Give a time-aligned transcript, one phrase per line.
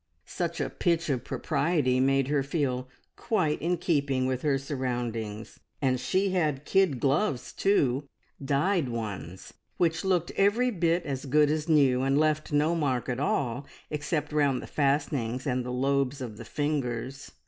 [0.25, 5.99] Such a pitch of propriety made her feel quite in keeping with her surroundings, and
[5.99, 8.07] she had kid gloves too
[8.43, 13.19] dyed ones which looked every bit as good as new, and left no mark at
[13.19, 17.33] all except round the fastenings, and the lobes of the fingers.